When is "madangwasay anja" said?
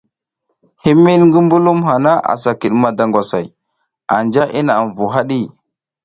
2.81-4.43